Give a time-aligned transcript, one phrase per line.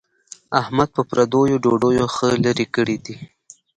[0.61, 3.15] احمد په پردیو ډوډیو ښه لری کړی دی.